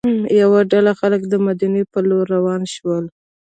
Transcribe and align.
یوه 0.41 0.59
ډله 0.71 0.91
خلک 0.99 1.21
د 1.27 1.33
مدینې 1.45 1.83
پر 1.91 2.03
لور 2.09 2.25
روان 2.35 2.61
شول. 2.75 3.05